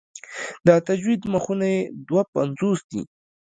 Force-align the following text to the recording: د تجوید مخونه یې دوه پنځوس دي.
د 0.65 0.67
تجوید 0.87 1.21
مخونه 1.33 1.67
یې 1.73 1.81
دوه 2.07 2.23
پنځوس 2.33 2.79
دي. 2.91 3.01